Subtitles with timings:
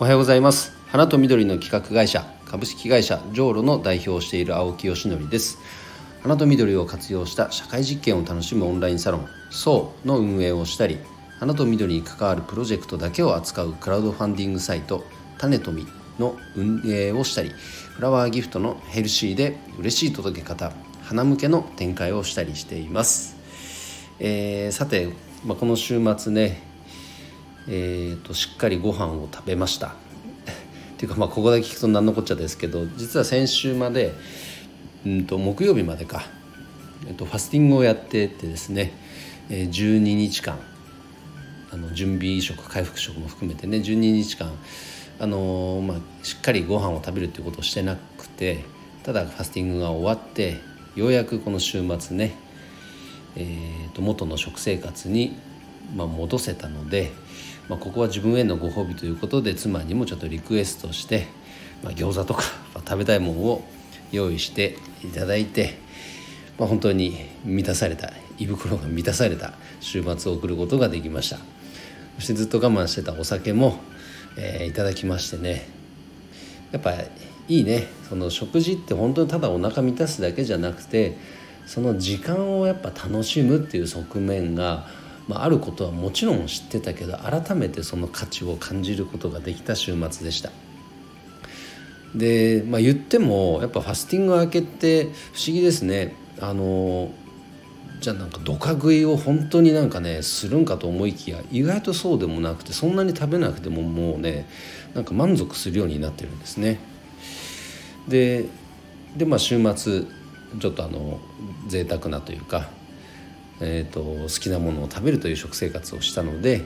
[0.00, 0.76] おはようございます。
[0.92, 5.58] 花と緑の企画会社株式会社ジョーロの代表をしている青木よしのりです。
[6.22, 11.00] 花と緑を活用した社会実験を楽しむオンラインサロン SO の運営をしたり
[11.40, 15.04] 花と緑に関わるプロジェクトだけを扱うクラウドファンディングサイト
[15.36, 15.84] 種とみ
[16.20, 20.70] の運営をしたりフラワーギフトのヘルシーで嬉しい届け方
[21.02, 23.36] 花向けの展開をしたりしています、
[24.20, 25.08] えー、さて、
[25.44, 26.67] まあ、この週末ね
[27.70, 29.88] えーと、しっかりご飯を食べました。
[29.88, 29.92] っ
[30.96, 34.14] ていうかまあここだけ聞くと何のこっちゃですけど実は先週まで、
[35.06, 36.26] うんと、木曜日までか、
[37.06, 38.92] えーと、ファスティングをやっててですね、
[39.50, 40.58] えー、12日間
[41.70, 44.52] あの準備食回復食も含めてね12日間
[45.20, 48.64] あのー、まあ、しっかりご飯を食べるっていうことをしてなくて
[49.02, 50.58] ただファスティングが終わって
[50.94, 52.34] ようやくこの週末ね、
[53.36, 55.36] えー、と元の食生活に、
[55.94, 57.12] まあ、戻せたので
[57.68, 61.26] まあ、ここは自分へのご褒美ということで妻にもちょっとリクエストして、
[61.82, 62.42] まあ、餃子とか、
[62.74, 63.64] ま食べたいものを
[64.10, 65.78] 用意していただいて、
[66.58, 71.38] まあ、本当に満たされた胃袋が満たされた週末を送ることができました。
[72.16, 73.78] そしてずっと我慢してたお酒も、
[74.36, 75.68] えー、いただきましてね。
[76.72, 77.10] やっぱい
[77.48, 77.86] いね。
[78.08, 81.18] その食事って本当にただお腹満たすだけじゃなくて
[81.66, 84.86] その時間をやっぱ楽しむっていう側面が
[85.28, 90.50] まあ、あることはもちろん知ってたけど改めてその価値を感じることができた週末でした。
[92.14, 95.08] で、まあ、言ってもやっぱファスティング明けって不
[95.46, 96.14] 思議ですね。
[96.40, 97.10] あの
[98.00, 104.48] じゃあなんかドカ食いを本当になんかねするんかと思いきや意外とそうでもなくてそんなに食べなくてももうね
[104.94, 106.78] なんか満足するようになってるんですね。
[108.06, 108.46] で
[109.16, 110.04] でまあ週末
[110.60, 111.20] ちょっとあの
[111.66, 112.70] 贅沢なというか
[113.60, 116.64] えーと、好きなものを食べるという食生活をしたので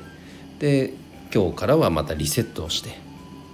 [0.59, 0.93] で
[1.35, 2.91] 今日からはまたリセットをして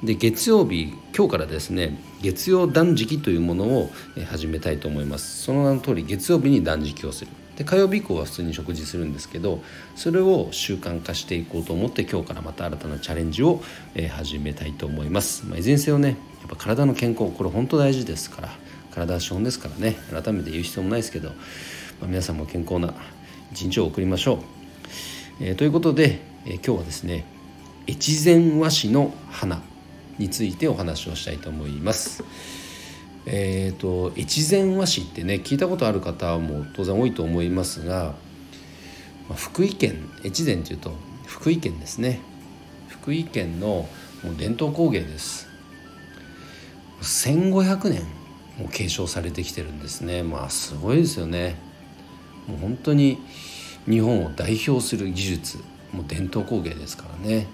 [0.02, 3.90] で月曜日今日からですね月曜断食というものを
[4.26, 5.42] 始めたいと思います。
[5.42, 7.30] その名の通り月曜日に断食をする。
[7.56, 9.60] で火曜日以降は普通に食事するんですけど
[9.96, 13.60] それを習慣化していこうと思って今日からまた新たなチャレンジを
[14.12, 16.10] 始めたいと思います、まあ、いずれにせよね
[16.40, 18.50] やっぱ体の健康これ本当大事ですから
[18.92, 21.34] 体は資本ですからね改めて言う必要もないですけど、ま
[22.04, 22.94] あ、皆さんも健康な
[23.52, 24.38] 一日を送りましょう。
[25.40, 27.24] えー、ということで、えー、今日はですね
[27.86, 29.62] 越前和紙の花
[30.18, 32.24] についてお話をしたいと思います。
[33.30, 38.14] えーと、越前和紙ってね聞いたことある方も当然多いと思いますが、
[39.28, 40.92] まあ、福井県越前というと
[41.26, 42.20] 福井県ですね
[42.88, 43.86] 福井県の
[44.24, 45.46] もう伝統工芸です
[47.02, 48.02] 1500年
[48.58, 51.67] も継承されてきてるんですねまあすごいですよね
[52.48, 53.18] もう本当に
[53.88, 55.58] 日本を代表する技術
[55.92, 57.46] もう伝統工芸ですからね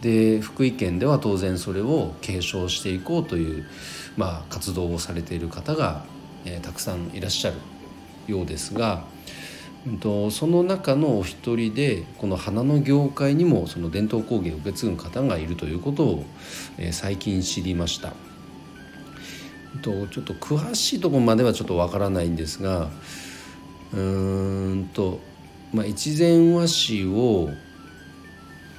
[0.00, 3.64] で福井県では当然それを継承していこうという、
[4.16, 6.04] まあ、活動をされている方が、
[6.44, 7.56] えー、たくさんいらっしゃる
[8.26, 9.04] ようですが、
[9.86, 16.24] うんと、その中のお一人でこの花の業界にもその伝統工芸を受け継ぐ方がいるということを、
[16.76, 18.12] えー、最近知りました。
[19.82, 22.90] とちょっと詳しいところまではちょっとわからないんですが
[23.94, 25.20] うんと、
[25.72, 27.50] まあ、一前和紙を、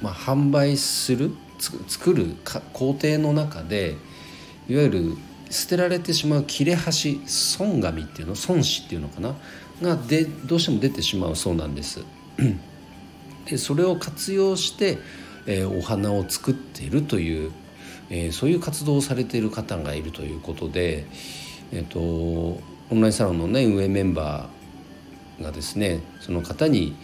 [0.02, 1.32] まあ、販売する
[1.88, 2.36] 作る
[2.74, 3.96] 工程の中で
[4.68, 5.18] いわゆる
[5.50, 9.36] 捨てられてしまう切れ端損紙っていうの損紙っていうのかな
[9.82, 12.04] がでどうしても出てしまうそうなんです。
[13.46, 14.98] でそれを活用して、
[15.46, 17.52] えー、お花を作っているという、
[18.10, 21.06] えー、そういう活動をされている方がいるということで、
[21.72, 22.62] えー、とオ
[22.92, 24.55] ンラインサロンのね運営メンバー
[25.42, 26.96] がですねその方に、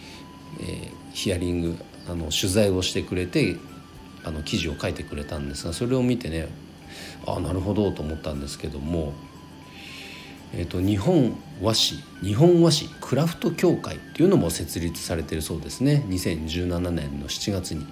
[0.60, 1.76] えー、ヒアリング
[2.08, 3.56] あの取材をしてくれて
[4.24, 6.48] あの記事を書いてくれたんですがそれを見てね
[7.26, 9.12] ああなるほどと思ったんですけども、
[10.52, 16.04] えーと、日本和紙日本和紙クラフト協会っていうのも設立されてるそうですね。
[16.08, 17.86] 2017年の7月に。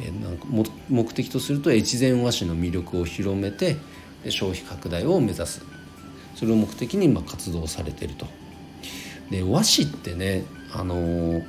[0.00, 0.46] えー、なんか
[0.88, 3.76] 目的とすると越前和紙の魅力を広めて
[4.28, 5.62] 消費拡大を目指す。
[6.36, 8.26] それを目的にま活動されてると。
[9.30, 11.42] で和紙ってねあの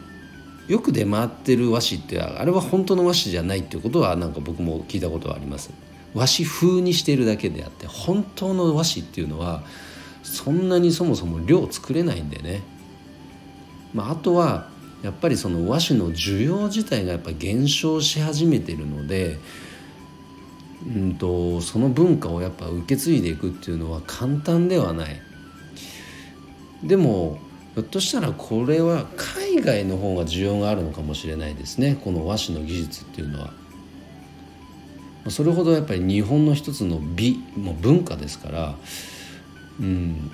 [0.67, 5.71] よく出回ってる和紙ってあれは本当の和紙じゃないっていうことはなんか僕も聞いたことはあります。
[6.13, 9.63] 和紙風にしているだけであって本当の和紙っていうのは
[10.23, 12.61] そんなにそもそも量作れないんでね、
[13.93, 14.69] まあ、あとは
[15.03, 19.37] やっぱりその和紙の需要自体がやっぱ減少し始めてるので、
[20.85, 25.21] うんとその文化をやっぱ受け継いでいくっていうのは簡単ではない。
[26.83, 27.39] でも
[27.79, 33.53] ひょっとしたらこれは海外の方が需要があるのかもしれないですねこの和紙の技術っていうのは。
[35.29, 38.75] それほどやっぱり日本の一つの美も文化ですから
[39.79, 40.29] うん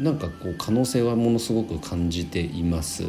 [0.00, 3.04] なんかこう可能性はものすごく感じています。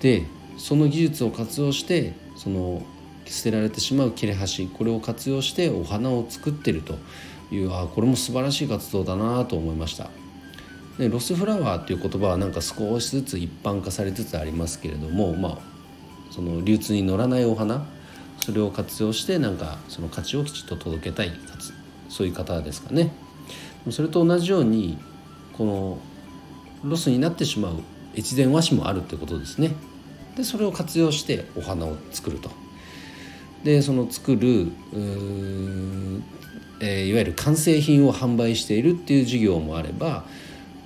[0.00, 0.24] で
[0.56, 2.82] その技術を活用してその
[3.26, 6.96] 捨てられてしまう切れ端これを活用してお花を作ってると
[7.54, 10.08] いうあこれも素晴らしい活動だなと思いました。
[10.98, 15.58] でロスフラワーっていう言葉はなんか少しずつ一般化されつつありますけれども、まあ、
[16.30, 17.84] その流通に乗らないお花
[18.40, 21.32] それを活用してなんかその価値をきちっと届けたい
[22.08, 23.12] そういう方ですかね。
[23.90, 24.98] それと同じように
[25.52, 25.98] この
[26.88, 27.80] ロスになってしまう
[28.16, 29.72] 越前和紙もあるってことですね。
[30.36, 32.50] でそれを活用してお花を作ると。
[33.64, 34.70] でその作る
[36.80, 40.24] えー、いわゆる完成品を販売しているっていう事業もあれば、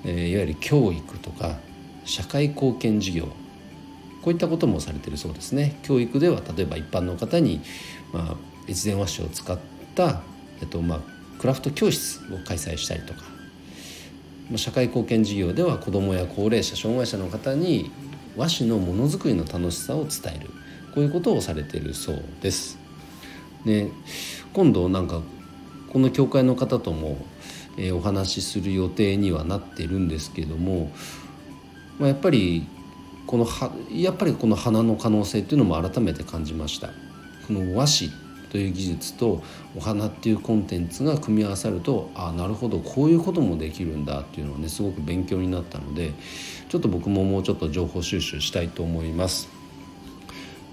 [0.04, 1.58] えー、いわゆる教育とか
[2.04, 3.24] 社会貢献事業
[4.22, 7.60] こういったこともされてるそうですね教育では例えば一般の方に、
[8.12, 8.36] まあ、
[8.68, 9.58] 越前和紙を使っ
[9.94, 10.22] た、
[10.60, 11.00] えっとまあ、
[11.40, 13.22] クラフト教室を開催したりとか
[14.56, 17.90] 社会貢献事業では子どもや高齢者障害者の方に
[18.36, 20.50] 和紙のものづくりの楽しさを伝える
[20.94, 22.78] こういうことをされているそうです。
[23.64, 23.90] で
[24.54, 25.20] 今度なんか
[25.92, 27.16] この教会の方とも、
[27.78, 30.90] え、お話しする予定にはなってるんですけども、
[31.98, 32.66] まあ、やっぱり
[33.26, 36.88] このはやっぱりこの花の可能性っていうのも改めて感じました。
[37.46, 38.10] この和紙
[38.50, 39.42] という技術と
[39.76, 46.12] お花っていうコンテンツが組み合わさるとあなるほどこういうこともできるんだっていうのはねすごく勉強になったので
[46.68, 49.48] ちょっと僕ももうちょっと情報収集したいと思います。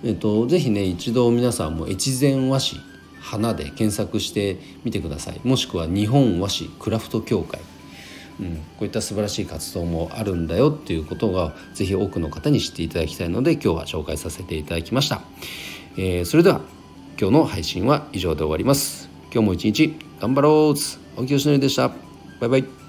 [0.03, 2.94] えっと、ぜひね一度皆さんも越前和紙
[3.25, 5.41] 花で検索してみてください。
[5.43, 7.59] もしくは日本和紙クラフト協会、
[8.39, 15.21] うん、こういった素晴らしい活動もあるんだよっていうことが是非多くの方に知っていただきたいので今日は紹介させていただきました、
[15.97, 16.61] えー、それでは
[17.19, 19.09] 今日の配信は以上で終わります。
[19.33, 20.75] 今日も一日頑張ろう。
[21.17, 21.89] 青木よしのりでした。
[22.39, 22.84] バイバイ。